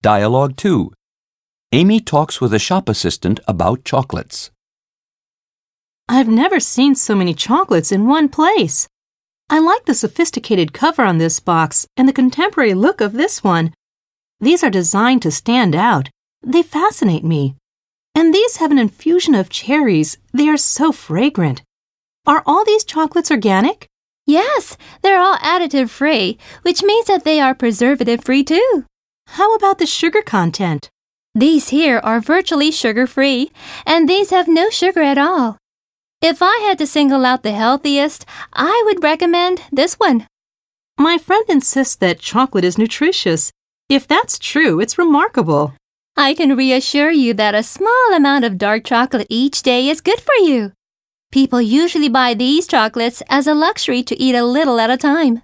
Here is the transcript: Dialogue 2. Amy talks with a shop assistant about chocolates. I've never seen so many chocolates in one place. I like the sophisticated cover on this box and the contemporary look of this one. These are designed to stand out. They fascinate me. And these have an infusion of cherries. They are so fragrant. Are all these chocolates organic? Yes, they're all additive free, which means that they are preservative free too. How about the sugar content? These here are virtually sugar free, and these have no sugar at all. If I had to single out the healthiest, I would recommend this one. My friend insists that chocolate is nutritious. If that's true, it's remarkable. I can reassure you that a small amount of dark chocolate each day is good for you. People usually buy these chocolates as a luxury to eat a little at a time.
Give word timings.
Dialogue 0.00 0.56
2. 0.56 0.92
Amy 1.72 1.98
talks 1.98 2.40
with 2.40 2.54
a 2.54 2.58
shop 2.60 2.88
assistant 2.88 3.40
about 3.48 3.84
chocolates. 3.84 4.52
I've 6.08 6.28
never 6.28 6.60
seen 6.60 6.94
so 6.94 7.16
many 7.16 7.34
chocolates 7.34 7.90
in 7.90 8.06
one 8.06 8.28
place. 8.28 8.86
I 9.50 9.58
like 9.58 9.86
the 9.86 9.94
sophisticated 9.94 10.72
cover 10.72 11.02
on 11.02 11.18
this 11.18 11.40
box 11.40 11.88
and 11.96 12.08
the 12.08 12.12
contemporary 12.12 12.74
look 12.74 13.00
of 13.00 13.14
this 13.14 13.42
one. 13.42 13.74
These 14.38 14.62
are 14.62 14.70
designed 14.70 15.22
to 15.22 15.32
stand 15.32 15.74
out. 15.74 16.10
They 16.46 16.62
fascinate 16.62 17.24
me. 17.24 17.56
And 18.14 18.32
these 18.32 18.58
have 18.58 18.70
an 18.70 18.78
infusion 18.78 19.34
of 19.34 19.50
cherries. 19.50 20.16
They 20.32 20.48
are 20.48 20.56
so 20.56 20.92
fragrant. 20.92 21.62
Are 22.24 22.44
all 22.46 22.64
these 22.64 22.84
chocolates 22.84 23.32
organic? 23.32 23.88
Yes, 24.26 24.76
they're 25.02 25.20
all 25.20 25.38
additive 25.38 25.90
free, 25.90 26.38
which 26.62 26.84
means 26.84 27.08
that 27.08 27.24
they 27.24 27.40
are 27.40 27.52
preservative 27.52 28.22
free 28.22 28.44
too. 28.44 28.84
How 29.32 29.54
about 29.54 29.78
the 29.78 29.86
sugar 29.86 30.22
content? 30.22 30.90
These 31.34 31.68
here 31.68 32.00
are 32.02 32.20
virtually 32.20 32.70
sugar 32.70 33.06
free, 33.06 33.52
and 33.86 34.08
these 34.08 34.30
have 34.30 34.48
no 34.48 34.70
sugar 34.70 35.02
at 35.02 35.18
all. 35.18 35.58
If 36.20 36.42
I 36.42 36.58
had 36.66 36.78
to 36.78 36.86
single 36.86 37.24
out 37.24 37.42
the 37.42 37.52
healthiest, 37.52 38.24
I 38.52 38.82
would 38.86 39.04
recommend 39.04 39.62
this 39.70 39.94
one. 39.94 40.26
My 40.98 41.18
friend 41.18 41.44
insists 41.48 41.94
that 41.96 42.18
chocolate 42.18 42.64
is 42.64 42.78
nutritious. 42.78 43.52
If 43.88 44.08
that's 44.08 44.38
true, 44.38 44.80
it's 44.80 44.98
remarkable. 44.98 45.74
I 46.16 46.34
can 46.34 46.56
reassure 46.56 47.12
you 47.12 47.34
that 47.34 47.54
a 47.54 47.62
small 47.62 48.12
amount 48.12 48.44
of 48.44 48.58
dark 48.58 48.84
chocolate 48.84 49.28
each 49.30 49.62
day 49.62 49.88
is 49.88 50.00
good 50.00 50.20
for 50.20 50.34
you. 50.42 50.72
People 51.30 51.60
usually 51.60 52.08
buy 52.08 52.34
these 52.34 52.66
chocolates 52.66 53.22
as 53.28 53.46
a 53.46 53.54
luxury 53.54 54.02
to 54.02 54.20
eat 54.20 54.34
a 54.34 54.44
little 54.44 54.80
at 54.80 54.90
a 54.90 54.96
time. 54.96 55.42